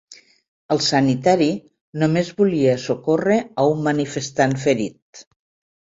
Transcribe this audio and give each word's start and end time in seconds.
El 0.75 0.79
sanitari 0.85 1.49
només 2.05 2.33
volia 2.41 2.75
socórrer 2.87 3.39
a 3.65 3.71
un 3.77 3.87
manifestant 3.93 4.61
ferit. 4.69 5.27